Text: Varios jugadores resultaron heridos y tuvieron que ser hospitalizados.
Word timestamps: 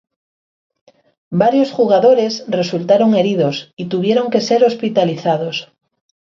Varios 1.29 1.71
jugadores 1.71 2.43
resultaron 2.47 3.13
heridos 3.13 3.71
y 3.75 3.85
tuvieron 3.85 4.31
que 4.31 4.41
ser 4.41 4.63
hospitalizados. 4.63 5.71